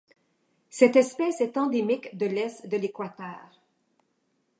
Cette 0.71 0.95
espèce 0.95 1.41
est 1.41 1.57
endémique 1.57 2.17
de 2.17 2.25
l'Est 2.25 2.65
de 2.65 2.75
l'Équateur. 2.75 3.39